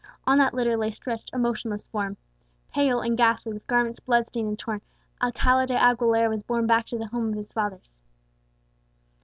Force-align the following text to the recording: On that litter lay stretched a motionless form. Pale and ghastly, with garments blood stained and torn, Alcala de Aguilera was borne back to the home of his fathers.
On 0.25 0.39
that 0.39 0.55
litter 0.55 0.75
lay 0.77 0.89
stretched 0.89 1.29
a 1.31 1.37
motionless 1.37 1.87
form. 1.87 2.17
Pale 2.73 3.01
and 3.01 3.15
ghastly, 3.15 3.53
with 3.53 3.67
garments 3.67 3.99
blood 3.99 4.25
stained 4.25 4.47
and 4.47 4.57
torn, 4.57 4.81
Alcala 5.21 5.67
de 5.67 5.75
Aguilera 5.77 6.27
was 6.27 6.41
borne 6.41 6.65
back 6.65 6.87
to 6.87 6.97
the 6.97 7.05
home 7.05 7.29
of 7.29 7.35
his 7.35 7.53
fathers. 7.53 7.99